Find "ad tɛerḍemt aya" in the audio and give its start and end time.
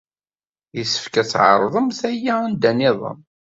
1.21-2.33